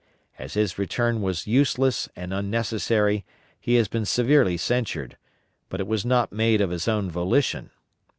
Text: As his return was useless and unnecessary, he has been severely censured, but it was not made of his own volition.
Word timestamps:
As 0.39 0.55
his 0.55 0.79
return 0.79 1.21
was 1.21 1.45
useless 1.45 2.09
and 2.15 2.33
unnecessary, 2.33 3.23
he 3.59 3.75
has 3.75 3.87
been 3.87 4.07
severely 4.07 4.57
censured, 4.57 5.15
but 5.69 5.79
it 5.79 5.85
was 5.85 6.03
not 6.03 6.31
made 6.33 6.59
of 6.59 6.71
his 6.71 6.87
own 6.87 7.11
volition. 7.11 7.69